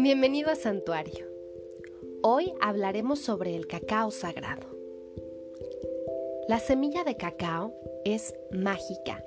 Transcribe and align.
Bienvenido 0.00 0.52
a 0.52 0.54
Santuario. 0.54 1.26
Hoy 2.22 2.54
hablaremos 2.60 3.18
sobre 3.18 3.56
el 3.56 3.66
cacao 3.66 4.12
sagrado. 4.12 4.68
La 6.46 6.60
semilla 6.60 7.02
de 7.02 7.16
cacao 7.16 7.74
es 8.04 8.32
mágica. 8.52 9.24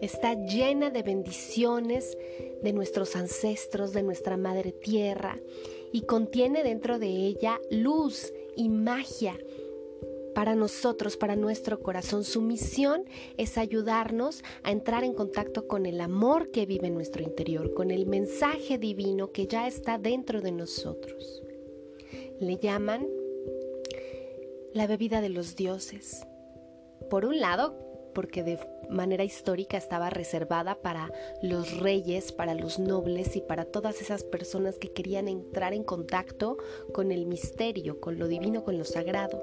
Está 0.00 0.34
llena 0.34 0.90
de 0.90 1.02
bendiciones 1.02 2.16
de 2.62 2.72
nuestros 2.72 3.16
ancestros, 3.16 3.92
de 3.92 4.04
nuestra 4.04 4.36
madre 4.36 4.70
tierra, 4.70 5.40
y 5.90 6.02
contiene 6.02 6.62
dentro 6.62 7.00
de 7.00 7.08
ella 7.08 7.60
luz 7.72 8.32
y 8.54 8.68
magia 8.68 9.36
para 10.36 10.54
nosotros, 10.54 11.16
para 11.16 11.34
nuestro 11.34 11.80
corazón. 11.80 12.22
Su 12.22 12.42
misión 12.42 13.04
es 13.38 13.56
ayudarnos 13.56 14.44
a 14.64 14.70
entrar 14.70 15.02
en 15.02 15.14
contacto 15.14 15.66
con 15.66 15.86
el 15.86 15.98
amor 15.98 16.50
que 16.50 16.66
vive 16.66 16.88
en 16.88 16.94
nuestro 16.94 17.22
interior, 17.22 17.72
con 17.72 17.90
el 17.90 18.04
mensaje 18.04 18.76
divino 18.76 19.32
que 19.32 19.46
ya 19.46 19.66
está 19.66 19.96
dentro 19.96 20.42
de 20.42 20.52
nosotros. 20.52 21.42
Le 22.38 22.58
llaman 22.58 23.08
la 24.74 24.86
bebida 24.86 25.22
de 25.22 25.30
los 25.30 25.56
dioses. 25.56 26.26
Por 27.08 27.24
un 27.24 27.40
lado, 27.40 27.74
porque 28.14 28.42
de 28.42 28.58
manera 28.90 29.24
histórica 29.24 29.78
estaba 29.78 30.10
reservada 30.10 30.82
para 30.82 31.10
los 31.40 31.78
reyes, 31.78 32.32
para 32.32 32.52
los 32.52 32.78
nobles 32.78 33.36
y 33.36 33.40
para 33.40 33.64
todas 33.64 34.02
esas 34.02 34.22
personas 34.22 34.76
que 34.76 34.92
querían 34.92 35.28
entrar 35.28 35.72
en 35.72 35.82
contacto 35.82 36.58
con 36.92 37.10
el 37.10 37.24
misterio, 37.24 38.00
con 38.00 38.18
lo 38.18 38.28
divino, 38.28 38.64
con 38.64 38.76
lo 38.76 38.84
sagrado 38.84 39.42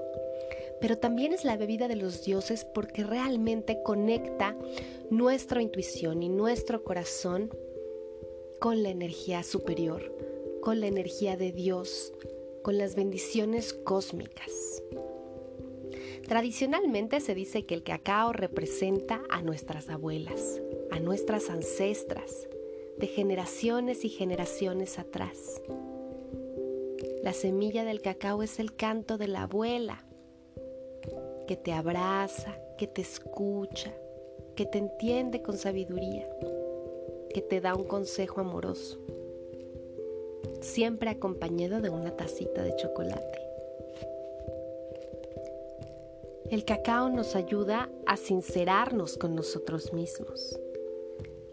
pero 0.80 0.98
también 0.98 1.34
es 1.34 1.45
la 1.45 1.58
bebida 1.58 1.88
de 1.88 1.95
los 1.95 2.23
dioses 2.23 2.66
porque 2.66 3.04
realmente 3.04 3.82
conecta 3.84 4.55
nuestra 5.09 5.62
intuición 5.62 6.23
y 6.23 6.30
nuestro 6.30 6.84
corazón 6.84 7.49
con 8.59 8.84
la 8.84 8.90
energía 8.90 9.43
superior, 9.43 10.15
con 10.62 10.80
la 10.80 10.88
energía 10.88 11.35
de 11.38 11.52
Dios, 11.52 12.13
con 12.63 12.77
las 12.77 12.96
bendiciones 12.96 13.74
cósmicas. 13.74 14.82
Tradicionalmente 16.27 17.20
se 17.20 17.35
dice 17.35 17.65
que 17.65 17.76
el 17.76 17.84
cacao 17.84 18.32
representa 18.32 19.21
a 19.30 19.41
nuestras 19.41 19.90
abuelas, 19.90 20.62
a 20.91 20.99
nuestras 20.99 21.49
ancestras, 21.49 22.48
de 22.98 23.08
generaciones 23.08 24.05
y 24.05 24.10
generaciones 24.10 24.99
atrás. 24.99 25.62
La 27.21 27.34
semilla 27.34 27.84
del 27.84 28.02
cacao 28.02 28.43
es 28.43 28.60
el 28.60 28.76
canto 28.76 29.18
de 29.18 29.27
la 29.27 29.43
abuela, 29.43 30.05
que 31.48 31.55
te 31.55 31.74
abraza, 31.74 32.58
que 32.77 32.88
te 32.88 33.02
escucha, 33.02 33.94
que 34.55 34.66
te 34.66 34.77
entiende 34.77 35.41
con 35.41 35.58
sabiduría, 35.58 36.27
que 37.34 37.41
te 37.41 37.60
da 37.60 37.76
un 37.76 37.86
consejo 37.86 38.41
amoroso, 38.41 38.99
siempre 40.62 41.10
acompañado 41.10 41.82
de 41.82 41.90
una 41.90 42.16
tacita 42.16 42.64
de 42.64 42.76
chocolate. 42.76 43.40
El 46.49 46.66
cacao 46.66 47.10
nos 47.10 47.36
ayuda 47.36 47.90
a 48.05 48.16
sincerarnos 48.16 49.18
con 49.18 49.36
nosotros 49.36 49.91
mismos, 49.91 50.60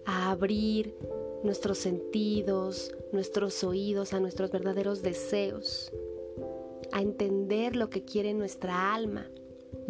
a 0.04 0.30
abrir 0.30 0.94
nuestros 1.42 1.78
sentidos, 1.78 2.94
nuestros 3.10 3.64
oídos 3.64 4.12
a 4.12 4.20
nuestros 4.20 4.50
verdaderos 4.50 5.00
deseos, 5.00 5.90
a 6.92 7.00
entender 7.00 7.76
lo 7.76 7.88
que 7.88 8.04
quiere 8.04 8.34
nuestra 8.34 8.94
alma 8.94 9.30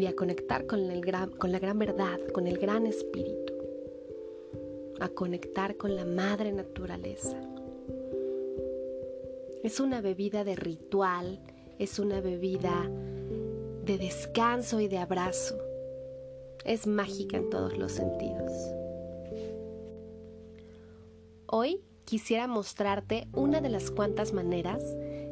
y 0.02 0.06
a 0.06 0.16
conectar 0.16 0.66
con, 0.66 0.90
el 0.90 1.04
con 1.38 1.52
la 1.52 1.58
gran 1.58 1.78
verdad, 1.78 2.18
con 2.32 2.46
el 2.46 2.58
gran 2.58 2.86
espíritu, 2.86 3.52
a 5.00 5.08
conectar 5.08 5.76
con 5.76 5.94
la 5.94 6.04
madre 6.04 6.52
naturaleza. 6.52 7.40
Es 9.62 9.80
una 9.80 10.00
bebida 10.00 10.44
de 10.44 10.56
ritual, 10.56 11.40
es 11.78 11.98
una 11.98 12.20
bebida 12.20 12.90
de 13.84 13.98
descanso 13.98 14.80
y 14.80 14.88
de 14.88 14.98
abrazo. 14.98 15.56
Es 16.64 16.86
mágica 16.86 17.36
en 17.36 17.50
todos 17.50 17.76
los 17.76 17.92
sentidos. 17.92 18.52
Hoy 21.46 21.82
quisiera 22.04 22.46
mostrarte 22.46 23.28
una 23.32 23.60
de 23.60 23.68
las 23.68 23.90
cuantas 23.90 24.32
maneras 24.32 24.82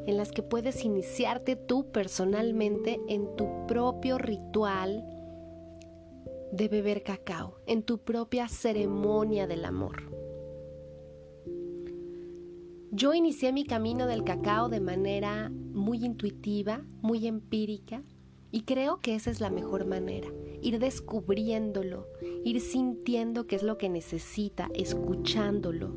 en 0.09 0.17
las 0.17 0.33
que 0.33 0.43
puedes 0.43 0.87
iniciarte 0.87 1.55
tú 1.55 1.93
personalmente 1.93 2.99
en 3.09 3.37
tu 3.37 3.67
propio 3.67 4.17
ritual 4.17 5.05
de 6.51 6.69
beber 6.69 7.03
cacao, 7.03 7.59
en 7.67 7.83
tu 7.83 7.99
propia 7.99 8.49
ceremonia 8.49 9.47
del 9.47 9.67
amor. 9.67 10.11
Yo 12.91 13.13
inicié 13.13 13.53
mi 13.53 13.67
camino 13.67 14.07
del 14.07 14.25
cacao 14.25 14.71
de 14.71 14.81
manera 14.81 15.51
muy 15.51 16.03
intuitiva, 16.03 16.83
muy 17.03 17.27
empírica, 17.27 18.03
y 18.51 18.63
creo 18.63 19.01
que 19.01 19.15
esa 19.15 19.31
es 19.31 19.43
la 19.43 19.51
mejor 19.51 19.85
manera, 19.85 20.29
ir 20.63 20.79
descubriéndolo, 20.79 22.07
ir 22.47 22.63
sintiendo 22.63 23.47
qué 23.47 23.57
es 23.57 23.63
lo 23.63 23.77
que 23.77 23.91
necesita, 23.91 24.71
escuchándolo, 24.75 25.95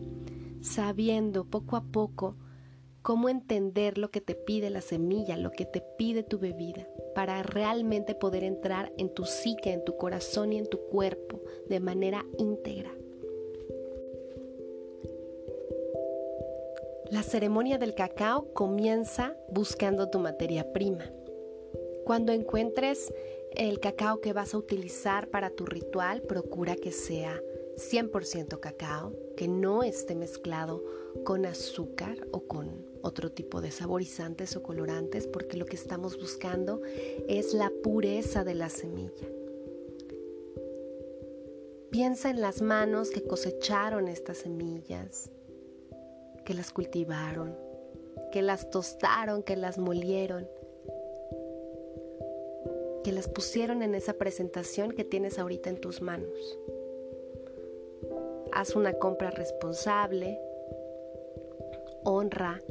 sabiendo 0.59 1.45
poco 1.45 1.77
a 1.77 1.83
poco 1.85 2.35
cómo 3.01 3.29
entender 3.29 3.97
lo 3.97 4.11
que 4.11 4.21
te 4.21 4.35
pide 4.35 4.69
la 4.69 4.81
semilla, 4.81 5.37
lo 5.37 5.51
que 5.51 5.65
te 5.65 5.81
pide 5.97 6.23
tu 6.23 6.39
bebida, 6.39 6.87
para 7.15 7.43
realmente 7.43 8.15
poder 8.15 8.43
entrar 8.43 8.91
en 8.97 9.13
tu 9.13 9.25
psique, 9.25 9.71
en 9.71 9.83
tu 9.83 9.97
corazón 9.97 10.53
y 10.53 10.57
en 10.57 10.67
tu 10.67 10.79
cuerpo 10.79 11.41
de 11.67 11.79
manera 11.79 12.25
íntegra. 12.37 12.91
La 17.09 17.23
ceremonia 17.23 17.77
del 17.77 17.93
cacao 17.93 18.53
comienza 18.53 19.35
buscando 19.49 20.09
tu 20.09 20.19
materia 20.19 20.71
prima. 20.71 21.11
Cuando 22.05 22.31
encuentres 22.31 23.13
el 23.51 23.79
cacao 23.81 24.21
que 24.21 24.31
vas 24.31 24.53
a 24.53 24.57
utilizar 24.57 25.27
para 25.27 25.49
tu 25.49 25.65
ritual, 25.65 26.21
procura 26.21 26.75
que 26.75 26.93
sea 26.93 27.41
100% 27.81 28.59
cacao, 28.59 29.13
que 29.35 29.47
no 29.47 29.83
esté 29.83 30.15
mezclado 30.15 30.83
con 31.23 31.45
azúcar 31.45 32.27
o 32.31 32.41
con 32.47 32.85
otro 33.01 33.31
tipo 33.31 33.61
de 33.61 33.71
saborizantes 33.71 34.55
o 34.55 34.63
colorantes, 34.63 35.27
porque 35.27 35.57
lo 35.57 35.65
que 35.65 35.75
estamos 35.75 36.17
buscando 36.17 36.81
es 37.27 37.53
la 37.53 37.71
pureza 37.83 38.43
de 38.43 38.55
la 38.55 38.69
semilla. 38.69 39.27
Piensa 41.89 42.29
en 42.29 42.39
las 42.39 42.61
manos 42.61 43.09
que 43.09 43.23
cosecharon 43.23 44.07
estas 44.07 44.37
semillas, 44.37 45.29
que 46.45 46.53
las 46.53 46.71
cultivaron, 46.71 47.57
que 48.31 48.41
las 48.41 48.69
tostaron, 48.69 49.43
que 49.43 49.57
las 49.57 49.77
molieron, 49.77 50.47
que 53.03 53.11
las 53.11 53.27
pusieron 53.27 53.81
en 53.81 53.95
esa 53.95 54.13
presentación 54.13 54.91
que 54.91 55.03
tienes 55.03 55.39
ahorita 55.39 55.69
en 55.69 55.81
tus 55.81 56.01
manos. 56.01 56.57
Haz 58.53 58.75
una 58.75 58.93
compra 58.93 59.31
responsable, 59.31 60.39
honra 62.03 62.61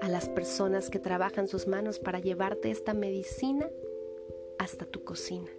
a 0.00 0.08
las 0.08 0.28
personas 0.28 0.90
que 0.90 0.98
trabajan 0.98 1.48
sus 1.48 1.66
manos 1.66 1.98
para 1.98 2.20
llevarte 2.20 2.70
esta 2.70 2.94
medicina 2.94 3.68
hasta 4.58 4.86
tu 4.86 5.04
cocina. 5.04 5.50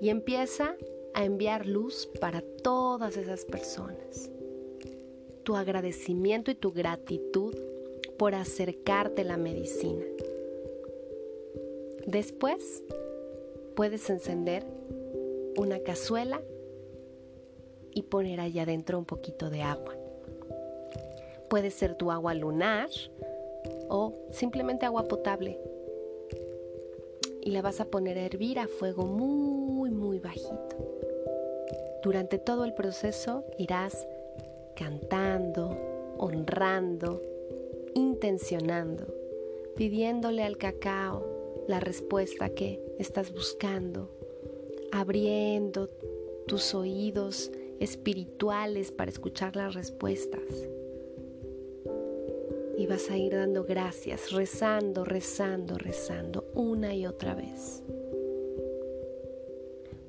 Y 0.00 0.08
empieza 0.08 0.76
a 1.14 1.24
enviar 1.24 1.66
luz 1.66 2.08
para 2.20 2.42
todas 2.62 3.16
esas 3.16 3.44
personas. 3.44 4.30
Tu 5.42 5.56
agradecimiento 5.56 6.50
y 6.50 6.54
tu 6.54 6.72
gratitud 6.72 7.54
por 8.18 8.34
acercarte 8.34 9.24
la 9.24 9.36
medicina. 9.36 10.04
Después 12.06 12.82
puedes 13.74 14.08
encender 14.10 14.64
una 15.56 15.80
cazuela 15.80 16.40
y 17.96 18.02
poner 18.02 18.40
allá 18.40 18.64
adentro 18.64 18.98
un 18.98 19.06
poquito 19.06 19.48
de 19.48 19.62
agua. 19.62 19.96
Puede 21.48 21.70
ser 21.70 21.94
tu 21.94 22.10
agua 22.10 22.34
lunar 22.34 22.90
o 23.88 24.12
simplemente 24.30 24.84
agua 24.84 25.08
potable. 25.08 25.58
Y 27.40 27.52
la 27.52 27.62
vas 27.62 27.80
a 27.80 27.86
poner 27.86 28.18
a 28.18 28.26
hervir 28.26 28.58
a 28.58 28.68
fuego 28.68 29.06
muy, 29.06 29.90
muy 29.90 30.18
bajito. 30.18 30.76
Durante 32.02 32.38
todo 32.38 32.66
el 32.66 32.74
proceso 32.74 33.44
irás 33.56 34.06
cantando, 34.74 35.74
honrando, 36.18 37.22
intencionando, 37.94 39.06
pidiéndole 39.74 40.42
al 40.42 40.58
cacao 40.58 41.64
la 41.66 41.80
respuesta 41.80 42.50
que 42.50 42.78
estás 42.98 43.32
buscando, 43.32 44.10
abriendo 44.92 45.88
tus 46.46 46.74
oídos 46.74 47.50
espirituales 47.80 48.92
para 48.92 49.10
escuchar 49.10 49.56
las 49.56 49.74
respuestas. 49.74 50.42
Y 52.78 52.86
vas 52.86 53.10
a 53.10 53.16
ir 53.16 53.32
dando 53.32 53.64
gracias, 53.64 54.32
rezando, 54.32 55.04
rezando, 55.04 55.78
rezando 55.78 56.50
una 56.54 56.94
y 56.94 57.06
otra 57.06 57.34
vez. 57.34 57.82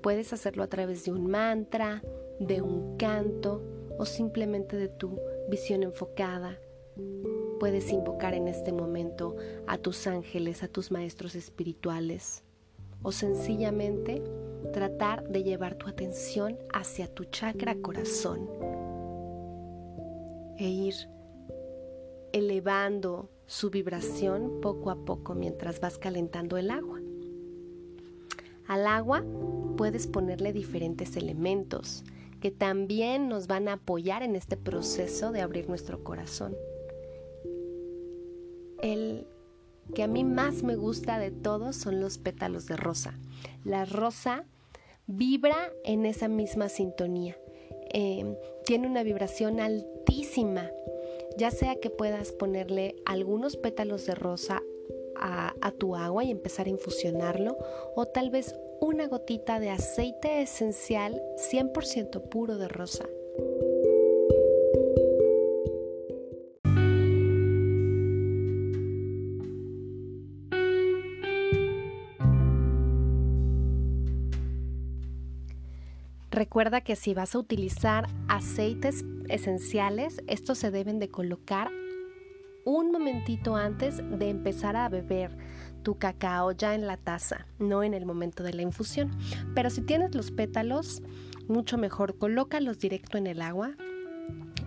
Puedes 0.02 0.34
hacerlo 0.34 0.64
a 0.64 0.68
través 0.68 1.06
de 1.06 1.12
un 1.12 1.28
mantra, 1.28 2.04
de 2.40 2.62
un 2.62 2.98
canto 2.98 3.62
o 3.98 4.06
simplemente 4.06 4.75
de 4.75 4.90
tu 4.90 5.19
visión 5.50 5.84
enfocada 5.84 6.60
Puedes 7.60 7.92
invocar 7.92 8.36
en 8.36 8.48
este 8.48 8.72
momento 8.72 9.36
a 9.66 9.80
tus 9.80 10.06
ángeles, 10.06 10.62
a 10.62 10.68
tus 10.68 10.92
maestros 10.92 11.34
espirituales 11.34 12.44
o 13.02 13.12
sencillamente 13.12 14.22
tratar 14.77 15.27
de 15.27 15.41
llevar 15.41 15.74
tu 15.74 15.88
atención 15.88 16.56
hacia 16.71 17.12
tu 17.12 17.25
chakra 17.25 17.74
corazón 17.81 18.47
e 20.56 20.69
ir 20.69 20.94
elevando 22.31 23.31
su 23.47 23.71
vibración 23.71 24.62
poco 24.62 24.91
a 24.91 25.03
poco 25.03 25.33
mientras 25.33 25.79
vas 25.79 25.97
calentando 25.97 26.57
el 26.57 26.69
agua. 26.69 27.01
Al 28.68 28.85
agua 28.85 29.25
puedes 29.77 30.06
ponerle 30.06 30.53
diferentes 30.53 31.18
elementos 31.18 32.03
que 32.39 32.51
también 32.51 33.30
nos 33.30 33.47
van 33.47 33.69
a 33.69 33.73
apoyar 33.73 34.21
en 34.21 34.35
este 34.35 34.57
proceso 34.57 35.31
de 35.31 35.41
abrir 35.41 35.68
nuestro 35.68 36.03
corazón. 36.03 36.56
El 38.83 39.25
que 39.95 40.03
a 40.03 40.07
mí 40.07 40.23
más 40.23 40.62
me 40.62 40.75
gusta 40.75 41.18
de 41.18 41.31
todos 41.31 41.75
son 41.77 42.00
los 42.00 42.19
pétalos 42.19 42.68
de 42.68 42.77
rosa. 42.77 43.18
La 43.63 43.83
rosa 43.83 44.45
vibra 45.07 45.74
en 45.83 46.06
esa 46.06 46.27
misma 46.27 46.69
sintonía. 46.69 47.38
Em, 47.89 48.36
tiene 48.65 48.88
una 48.88 49.04
vibración 49.04 49.59
altísima. 49.59 50.69
Ya 51.38 51.51
sea 51.51 51.75
que 51.75 51.89
puedas 51.89 52.31
ponerle 52.31 52.95
algunos 53.06 53.57
pétalos 53.57 54.06
de 54.06 54.15
rosa 54.15 54.62
a, 55.15 55.54
a 55.62 55.71
tu 55.71 55.95
agua 55.95 56.24
y 56.24 56.31
empezar 56.31 56.68
a 56.68 56.71
infusionarlo, 56.71 57.57
o 57.95 58.06
tal 58.06 58.30
vez 58.30 58.56
una 58.81 59.07
gotita 59.07 59.59
de 59.59 59.69
aceite 59.69 60.42
esencial 60.42 61.21
100% 61.51 62.30
puro 62.30 62.57
de 62.57 62.68
rosa. 62.68 63.07
Recuerda 76.38 76.81
que 76.81 76.95
si 76.95 77.16
vas 77.16 77.34
a 77.34 77.39
utilizar 77.39 78.07
aceites 78.28 79.04
esenciales, 79.28 80.22
estos 80.28 80.60
se 80.60 80.69
deben 80.69 81.00
de 81.00 81.10
colocar 81.10 81.72
un 82.63 82.92
momentito 82.92 83.56
antes 83.56 83.98
de 83.98 84.30
empezar 84.30 84.75
a 84.75 84.88
beber 84.88 85.36
tu 85.81 85.98
cacao 85.98 86.51
ya 86.51 86.75
en 86.75 86.86
la 86.86 86.98
taza, 86.98 87.48
no 87.57 87.81
en 87.81 87.95
el 87.95 88.06
momento 88.06 88.44
de 88.44 88.54
la 88.54 88.62
infusión. 88.62 89.18
Pero 89.56 89.72
si 89.72 89.81
tienes 89.81 90.13
los 90.13 90.30
pétalos, 90.30 91.01
mucho 91.48 91.80
mejor, 91.80 92.19
colócalos 92.19 92.78
directo 92.78 93.18
en 93.18 93.25
el 93.25 93.42
agua 93.42 93.72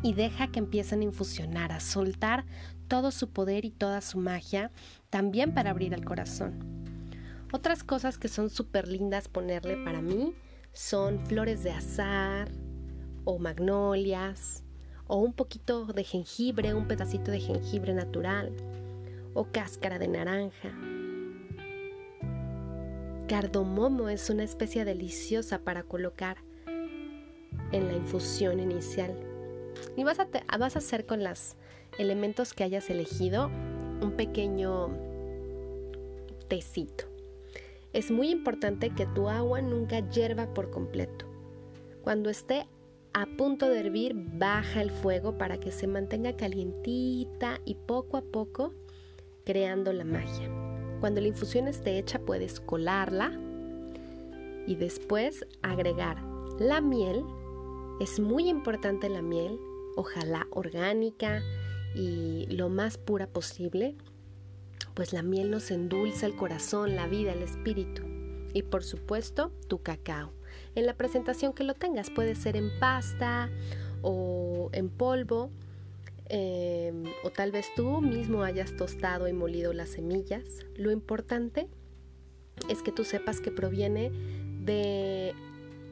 y 0.03 0.15
deja 0.15 0.49
que 0.49 0.59
empiecen 0.59 1.03
a 1.03 1.05
infusionar, 1.05 1.71
a 1.71 1.79
soltar 1.79 2.47
todo 2.89 3.13
su 3.13 3.31
poder 3.31 3.65
y 3.65 3.71
toda 3.71 4.01
su 4.01 4.19
magia, 4.19 4.73
también 5.09 5.55
para 5.55 5.71
abrir 5.71 5.95
el 5.95 6.05
corazón. 6.05 7.05
Otras 7.53 7.85
cosas 7.85 8.19
que 8.19 8.27
son 8.27 8.51
súper 8.51 8.89
lindas 8.89 9.29
ponerle 9.29 9.77
para 9.85 10.03
mí 10.03 10.35
son 10.73 11.25
flores 11.27 11.63
de 11.63 11.73
azar 11.73 12.49
o 13.25 13.39
magnolias 13.39 14.65
o 15.07 15.17
un 15.17 15.33
poquito 15.33 15.87
de 15.87 16.05
jengibre, 16.05 16.75
un 16.75 16.87
pedacito 16.87 17.31
de 17.31 17.41
jengibre 17.41 17.95
natural 17.95 18.53
o 19.35 19.45
cáscara 19.45 19.99
de 19.99 20.09
naranja. 20.09 20.71
Cardomomo 23.29 24.09
es 24.09 24.31
una 24.31 24.45
especie 24.45 24.85
deliciosa 24.85 25.61
para 25.61 25.83
colocar 25.83 26.39
en 27.73 27.89
la 27.89 27.95
infusión 27.95 28.61
inicial. 28.61 29.15
Y 29.97 30.05
vas 30.05 30.19
a, 30.19 30.29
vas 30.59 30.77
a 30.77 30.79
hacer 30.81 31.07
con 31.07 31.23
los 31.23 31.57
elementos 31.99 32.55
que 32.55 32.65
hayas 32.65 32.91
elegido 32.91 33.47
un 34.01 34.15
pequeño 34.17 34.89
tecito. 36.49 37.10
Es 37.93 38.11
muy 38.11 38.31
importante 38.31 38.91
que 38.91 39.07
tu 39.07 39.29
agua 39.29 39.61
nunca 39.63 40.09
hierva 40.11 40.55
por 40.55 40.71
completo. 40.71 41.27
Cuando 42.03 42.31
esté 42.31 42.67
a 43.13 43.27
punto 43.37 43.69
de 43.69 43.81
hervir, 43.81 44.15
baja 44.15 44.81
el 44.81 44.93
fuego 44.93 45.37
para 45.37 45.59
que 45.59 45.73
se 45.73 45.89
mantenga 45.89 46.37
calientita 46.37 47.61
y 47.65 47.75
poco 47.75 48.17
a 48.17 48.23
poco 48.23 48.73
creando 49.45 49.93
la 49.93 50.05
magia. 50.05 50.49
Cuando 51.01 51.21
la 51.21 51.27
infusión 51.27 51.67
esté 51.67 51.99
hecha, 51.99 52.21
puedes 52.21 52.61
colarla 52.61 53.33
y 54.67 54.77
después 54.77 55.45
agregar 55.63 56.23
la 56.61 56.81
miel. 56.81 57.25
Es 58.01 58.21
muy 58.21 58.49
importante 58.49 59.09
la 59.09 59.23
miel, 59.23 59.59
ojalá 59.97 60.47
orgánica 60.51 61.43
y 61.97 62.47
lo 62.47 62.69
más 62.69 62.99
pura 62.99 63.27
posible 63.27 63.97
pues 65.01 65.15
la 65.15 65.23
miel 65.23 65.51
nos 65.51 65.71
endulza 65.71 66.27
el 66.27 66.37
corazón, 66.37 66.95
la 66.95 67.07
vida, 67.07 67.33
el 67.33 67.43
espíritu. 67.43 68.03
Y 68.53 68.65
por 68.65 68.85
supuesto, 68.85 69.51
tu 69.67 69.83
cacao. 69.83 70.35
En 70.75 70.85
la 70.85 70.93
presentación 70.93 71.55
que 71.55 71.65
lo 71.65 71.73
tengas, 71.73 72.11
puede 72.11 72.35
ser 72.35 72.55
en 72.55 72.69
pasta 72.79 73.49
o 74.03 74.69
en 74.75 74.91
polvo, 74.91 75.51
em, 76.27 77.05
o 77.25 77.31
tal 77.31 77.51
vez 77.51 77.69
tú 77.75 78.03
mismo 78.03 78.43
hayas 78.43 78.77
tostado 78.77 79.27
y 79.27 79.33
molido 79.33 79.73
las 79.73 79.89
semillas. 79.89 80.67
Lo 80.77 80.91
importante 80.91 81.67
es 82.69 82.83
que 82.83 82.93
tú 82.93 83.05
sepas 83.05 83.41
que 83.41 83.51
proviene 83.51 84.11
de 84.63 85.33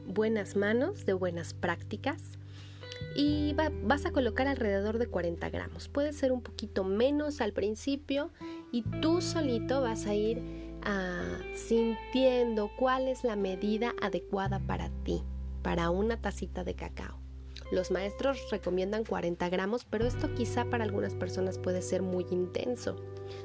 buenas 0.05 0.55
manos, 0.55 1.07
de 1.07 1.13
buenas 1.13 1.55
prácticas 1.55 2.37
y 3.15 3.55
vas 3.83 4.05
a 4.05 4.11
colocar 4.11 4.47
alrededor 4.47 4.97
de 4.97 5.07
40 5.07 5.49
gramos. 5.49 5.89
Puede 5.89 6.13
ser 6.13 6.31
un 6.31 6.41
poquito 6.41 6.83
menos 6.83 7.41
al 7.41 7.53
principio 7.53 8.31
y 8.71 8.83
tú 9.01 9.21
solito 9.21 9.81
vas 9.81 10.05
a 10.05 10.13
ir 10.13 10.41
ah, 10.83 11.39
sintiendo 11.53 12.71
cuál 12.77 13.07
es 13.07 13.23
la 13.23 13.35
medida 13.35 13.93
adecuada 14.01 14.59
para 14.59 14.89
ti, 15.03 15.23
para 15.61 15.89
una 15.89 16.21
tacita 16.21 16.63
de 16.63 16.75
cacao. 16.75 17.19
Los 17.71 17.91
maestros 17.91 18.49
recomiendan 18.49 19.03
40 19.03 19.47
gramos, 19.49 19.85
pero 19.85 20.07
esto 20.07 20.33
quizá 20.33 20.65
para 20.65 20.83
algunas 20.83 21.13
personas 21.13 21.59
puede 21.59 21.83
ser 21.83 22.01
muy 22.01 22.25
intenso. 22.31 22.95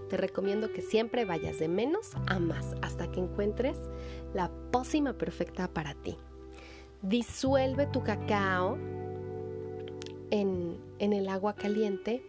Te 0.08 0.16
recomiendo 0.16 0.72
que 0.72 0.80
siempre 0.80 1.26
vayas 1.26 1.58
de 1.58 1.68
menos 1.68 2.12
a 2.26 2.38
más 2.38 2.74
hasta 2.80 3.10
que 3.10 3.20
encuentres 3.20 3.76
la 4.32 4.50
pócima 4.70 5.12
perfecta 5.12 5.68
para 5.68 5.94
ti. 5.94 6.16
Disuelve 7.02 7.86
tu 7.86 8.02
cacao 8.02 8.78
en, 10.40 11.12
el 11.12 11.28
agua 11.28 11.54
caliente 11.54 12.22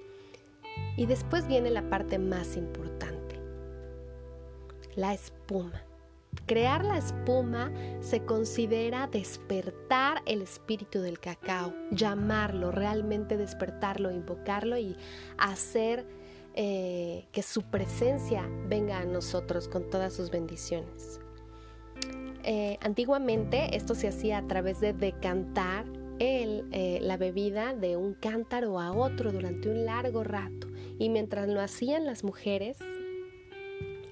y 0.95 1.05
después 1.05 1.47
viene 1.47 1.71
la 1.71 1.89
parte 1.89 2.19
más 2.19 2.55
importante, 2.55 3.39
la 4.95 5.13
espuma. 5.13 5.81
Crear 6.45 6.83
la 6.83 6.97
espuma 6.97 7.71
se 8.01 8.23
considera 8.25 9.07
despertar 9.07 10.21
el 10.25 10.41
espíritu 10.41 10.99
del 10.99 11.19
cacao, 11.19 11.73
llamarlo, 11.91 12.71
realmente 12.71 13.37
despertarlo, 13.37 14.11
invocarlo 14.11 14.77
y 14.77 14.95
hacer 15.37 16.05
eh, 16.53 17.25
que 17.31 17.41
su 17.41 17.63
presencia 17.63 18.47
venga 18.67 18.99
a 18.99 19.05
nosotros 19.05 19.67
con 19.67 19.89
todas 19.89 20.13
sus 20.13 20.29
bendiciones. 20.29 21.19
Eh, 22.43 22.77
antiguamente 22.81 23.75
esto 23.75 23.95
se 23.95 24.09
hacía 24.09 24.37
a 24.37 24.47
través 24.47 24.79
de 24.79 24.93
decantar 24.93 25.85
el, 26.19 26.65
eh, 26.71 26.99
la 27.01 27.17
bebida 27.17 27.75
de 27.75 27.97
un 27.97 28.13
cántaro 28.13 28.79
a 28.79 28.91
otro 28.91 29.31
durante 29.31 29.69
un 29.69 29.85
largo 29.85 30.23
rato. 30.23 30.67
Y 30.97 31.09
mientras 31.09 31.47
lo 31.47 31.61
hacían 31.61 32.05
las 32.05 32.23
mujeres, 32.23 32.77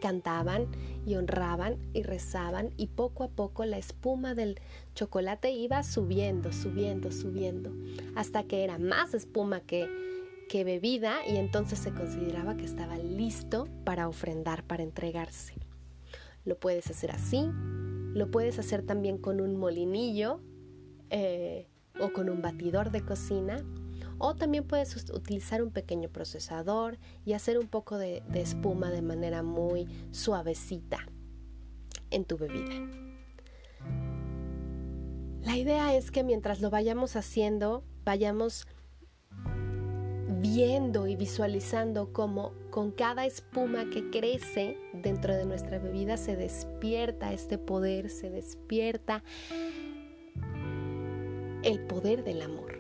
cantaban 0.04 0.68
y 1.06 1.16
honraban 1.16 1.78
y 1.94 2.04
rezaban 2.04 2.72
y 2.76 2.88
poco 2.88 3.24
a 3.24 3.30
poco 3.30 3.64
la 3.64 3.78
espuma 3.78 4.36
del 4.36 4.60
chocolate 4.96 5.52
iba 5.52 5.82
subiendo, 5.82 6.52
subiendo, 6.52 7.10
subiendo, 7.10 7.72
hasta 8.14 8.44
que 8.44 8.66
era 8.66 8.78
más 8.80 9.14
espuma 9.14 9.62
que, 9.62 9.88
que 10.50 10.66
bebida 10.66 11.26
y 11.26 11.38
entonces 11.38 11.80
se 11.80 11.94
consideraba 11.94 12.58
que 12.58 12.66
estaba 12.66 12.98
listo 12.98 13.70
para 13.86 14.10
ofrendar, 14.10 14.66
para 14.66 14.84
entregarse. 14.84 15.54
Lo 16.44 16.60
puedes 16.60 16.90
hacer 16.90 17.12
así, 17.12 17.50
lo 18.14 18.30
puedes 18.30 18.60
hacer 18.60 18.86
también 18.86 19.18
con 19.18 19.40
un 19.40 19.56
molinillo. 19.56 20.42
Eh, 21.12 21.70
o 22.00 22.12
con 22.12 22.30
un 22.30 22.42
batidor 22.42 22.92
de 22.92 23.04
cocina 23.06 23.64
o 24.18 24.36
también 24.36 24.64
puedes 24.64 24.96
utilizar 25.10 25.62
un 25.62 25.72
pequeño 25.72 26.10
procesador 26.10 26.98
y 27.26 27.34
hacer 27.34 27.58
un 27.58 27.68
poco 27.68 27.98
de, 27.98 28.24
espuma 28.34 28.90
de 28.90 29.02
manera 29.02 29.44
muy 29.44 29.88
suavecita 30.12 31.00
en 32.10 32.26
tu 32.26 32.38
bebida. 32.38 32.74
La 35.42 35.58
idea 35.58 35.94
es 35.96 36.10
que 36.10 36.24
mientras 36.24 36.62
lo 36.62 36.70
vayamos 36.70 37.18
haciendo, 37.18 37.84
vayamos 38.06 38.66
viendo 40.40 41.08
y 41.08 41.16
visualizando 41.16 42.14
cómo 42.14 42.54
con 42.70 42.92
cada 42.92 43.26
espuma 43.26 43.90
que 43.90 44.10
crece 44.10 44.78
dentro 44.94 45.36
de 45.36 45.46
nuestra 45.46 45.80
bebida 45.80 46.16
se 46.16 46.38
despierta 46.38 47.34
este 47.34 47.58
poder, 47.58 48.10
se 48.10 48.30
despierta 48.30 49.24
el 51.64 51.80
poder 51.82 52.24
del 52.24 52.42
amor. 52.42 52.80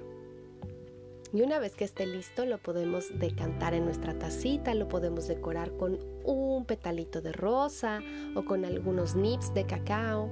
Y 1.34 1.42
una 1.42 1.58
vez 1.58 1.76
que 1.76 1.84
esté 1.84 2.06
listo, 2.06 2.46
lo 2.46 2.60
podemos 2.60 3.18
decantar 3.18 3.74
en 3.74 3.86
nuestra 3.86 4.20
tacita, 4.20 4.76
lo 4.76 4.88
podemos 4.88 5.28
decorar 5.28 5.76
con 5.78 5.98
un 6.24 6.66
petalito 6.66 7.22
de 7.22 7.32
rosa 7.32 8.02
o 8.36 8.46
con 8.46 8.66
algunos 8.66 9.16
nips 9.16 9.52
de 9.56 9.66
cacao. 9.66 10.30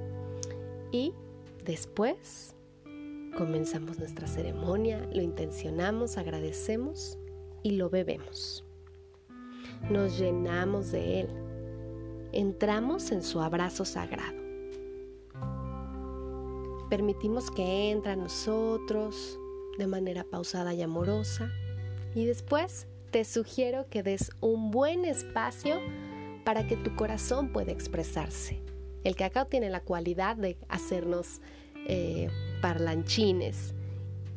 Y 0.91 1.13
después 1.65 2.55
comenzamos 3.35 3.97
nuestra 3.97 4.27
ceremonia, 4.27 5.07
lo 5.11 5.23
intencionamos, 5.23 6.17
agradecemos 6.17 7.17
y 7.63 7.71
lo 7.71 7.89
bebemos. 7.89 8.63
Nos 9.89 10.19
llenamos 10.19 10.91
de 10.91 11.21
él. 11.21 11.29
Entramos 12.31 13.11
en 13.11 13.23
su 13.23 13.41
abrazo 13.41 13.85
sagrado. 13.85 14.40
Permitimos 16.91 17.49
que 17.49 17.89
entre 17.89 18.11
a 18.11 18.15
nosotros, 18.17 19.39
de 19.77 19.87
manera 19.87 20.25
pausada 20.25 20.73
y 20.73 20.81
amorosa. 20.81 21.49
Y 22.13 22.25
después 22.25 22.85
te 23.11 23.23
sugiero 23.23 23.87
que 23.89 24.03
des 24.03 24.29
un 24.41 24.71
buen 24.71 25.05
espacio 25.05 25.79
para 26.43 26.67
que 26.67 26.75
tu 26.75 26.93
corazón 26.97 27.53
pueda 27.53 27.71
expresarse. 27.71 28.61
El 29.05 29.15
cacao 29.15 29.45
tiene 29.45 29.69
la 29.69 29.79
cualidad 29.79 30.35
de 30.35 30.57
hacernos 30.67 31.39
eh, 31.87 32.27
parlanchines. 32.61 33.73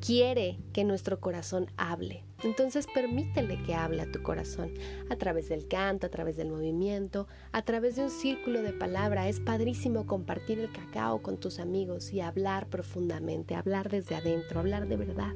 Quiere 0.04 0.58
que 0.75 0.84
nuestro 0.84 1.18
corazón 1.18 1.68
hable. 1.78 2.25
Entonces 2.42 2.87
permítele 2.92 3.62
que 3.62 3.75
hable 3.75 4.02
a 4.02 4.12
tu 4.12 4.23
corazón 4.23 4.75
a 5.08 5.16
través 5.16 5.49
del 5.49 5.66
canto, 5.66 6.06
a 6.06 6.11
través 6.11 6.37
del 6.37 6.50
movimiento, 6.50 7.26
a 7.52 7.62
través 7.62 7.96
de 7.96 8.02
un 8.02 8.11
círculo 8.11 8.61
de 8.61 8.75
palabra. 8.75 9.30
Es 9.30 9.40
padrísimo 9.40 10.06
compartir 10.06 10.58
el 10.58 10.70
cacao 10.70 11.23
con 11.23 11.38
tus 11.38 11.58
amigos 11.58 12.12
y 12.12 12.20
hablar 12.20 12.66
profundamente, 12.68 13.54
hablar 13.54 13.88
desde 13.88 14.14
adentro, 14.14 14.61
hablar 14.61 14.88
de 14.88 14.96
verdad. 14.99 15.32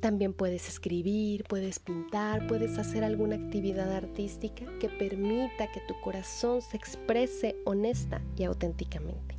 También 0.00 0.32
puedes 0.32 0.68
escribir, 0.68 1.44
puedes 1.44 1.78
pintar, 1.78 2.48
puedes 2.48 2.76
hacer 2.76 3.04
alguna 3.04 3.36
actividad 3.36 3.92
artística 3.92 4.64
que 4.80 4.88
permita 4.88 5.70
que 5.70 5.80
tu 5.86 5.94
corazón 6.00 6.60
se 6.60 6.76
exprese 6.76 7.54
honesta 7.64 8.20
y 8.36 8.42
auténticamente. 8.42 9.35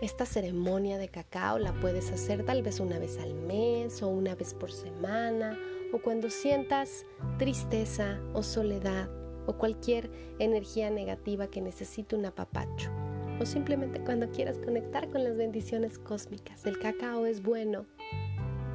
Esta 0.00 0.24
ceremonia 0.24 0.96
de 0.96 1.08
cacao 1.08 1.58
la 1.58 1.74
puedes 1.74 2.10
hacer 2.10 2.46
tal 2.46 2.62
vez 2.62 2.80
una 2.80 2.98
vez 2.98 3.18
al 3.18 3.34
mes 3.34 4.02
o 4.02 4.08
una 4.08 4.34
vez 4.34 4.54
por 4.54 4.72
semana 4.72 5.58
o 5.92 5.98
cuando 5.98 6.30
sientas 6.30 7.04
tristeza 7.38 8.18
o 8.32 8.42
soledad 8.42 9.10
o 9.46 9.58
cualquier 9.58 10.10
energía 10.38 10.88
negativa 10.88 11.48
que 11.48 11.60
necesite 11.60 12.16
un 12.16 12.24
apapacho 12.24 12.90
o 13.40 13.44
simplemente 13.44 14.00
cuando 14.00 14.30
quieras 14.30 14.58
conectar 14.58 15.10
con 15.10 15.22
las 15.22 15.36
bendiciones 15.36 15.98
cósmicas. 15.98 16.64
El 16.64 16.78
cacao 16.78 17.26
es 17.26 17.42
bueno 17.42 17.84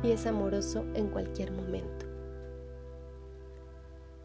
y 0.03 0.11
es 0.11 0.27
amoroso 0.27 0.85
en 0.93 1.07
cualquier 1.07 1.51
momento. 1.51 2.04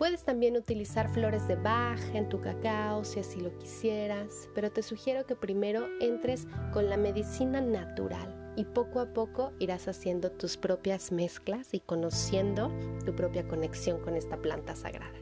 Puedes 0.00 0.25
también 0.25 0.57
utilizar 0.57 1.11
flores 1.11 1.47
de 1.47 1.57
Bach 1.57 2.00
en 2.14 2.30
tu 2.30 2.40
cacao 2.40 3.04
si 3.04 3.21
así 3.21 3.38
lo 3.38 3.54
quisieras, 3.59 4.49
pero 4.54 4.73
te 4.73 4.83
sugiero 4.83 5.26
que 5.26 5.37
primero 5.37 5.88
entres 6.00 6.49
con 6.73 6.88
la 6.88 6.97
medicina 6.97 7.61
natural 7.61 8.54
y 8.57 8.64
poco 8.64 9.00
a 9.00 9.12
poco 9.12 9.52
irás 9.59 9.88
haciendo 9.88 10.30
tus 10.30 10.57
propias 10.57 11.12
mezclas 11.12 11.75
y 11.75 11.80
conociendo 11.80 12.73
tu 13.04 13.14
propia 13.14 13.47
conexión 13.47 14.00
con 14.00 14.16
esta 14.16 14.38
planta 14.38 14.75
sagrada. 14.75 15.19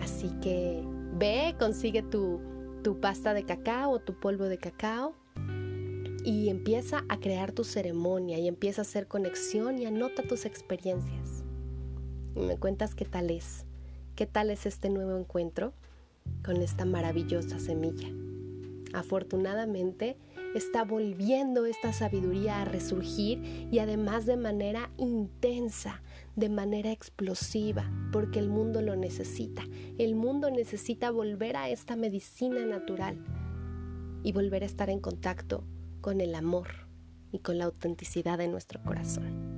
Así 0.00 0.30
que 0.40 0.82
ve, 1.12 1.56
consigue 1.58 2.00
tu, 2.00 2.40
tu 2.82 2.98
pasta 3.02 3.34
de 3.34 3.44
cacao 3.44 3.90
o 3.90 3.98
tu 3.98 4.18
polvo 4.18 4.44
de 4.44 4.56
cacao 4.56 5.14
y 6.24 6.48
empieza 6.48 7.04
a 7.10 7.20
crear 7.20 7.52
tu 7.52 7.64
ceremonia 7.64 8.38
y 8.38 8.48
empieza 8.48 8.80
a 8.80 8.84
hacer 8.84 9.08
conexión 9.08 9.78
y 9.78 9.84
anota 9.84 10.22
tus 10.22 10.46
experiencias 10.46 11.37
y 12.34 12.40
me 12.40 12.56
cuentas 12.56 12.94
qué 12.94 13.04
tal 13.04 13.30
es, 13.30 13.64
qué 14.14 14.26
tal 14.26 14.50
es 14.50 14.66
este 14.66 14.90
nuevo 14.90 15.16
encuentro 15.18 15.72
con 16.44 16.56
esta 16.56 16.84
maravillosa 16.84 17.58
semilla. 17.58 18.08
Afortunadamente 18.92 20.16
está 20.54 20.84
volviendo 20.84 21.66
esta 21.66 21.92
sabiduría 21.92 22.62
a 22.62 22.64
resurgir 22.64 23.68
y 23.70 23.78
además 23.80 24.26
de 24.26 24.36
manera 24.36 24.90
intensa, 24.96 26.02
de 26.36 26.48
manera 26.48 26.90
explosiva, 26.90 27.90
porque 28.12 28.38
el 28.38 28.48
mundo 28.48 28.80
lo 28.80 28.96
necesita. 28.96 29.62
El 29.98 30.14
mundo 30.14 30.50
necesita 30.50 31.10
volver 31.10 31.56
a 31.56 31.68
esta 31.68 31.96
medicina 31.96 32.64
natural 32.64 33.18
y 34.22 34.32
volver 34.32 34.62
a 34.62 34.66
estar 34.66 34.90
en 34.90 35.00
contacto 35.00 35.64
con 36.00 36.20
el 36.20 36.34
amor 36.34 36.68
y 37.30 37.40
con 37.40 37.58
la 37.58 37.66
autenticidad 37.66 38.38
de 38.38 38.48
nuestro 38.48 38.82
corazón. 38.82 39.57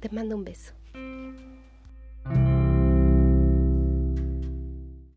Te 0.00 0.08
mando 0.10 0.36
un 0.36 0.44
beso. 0.44 0.77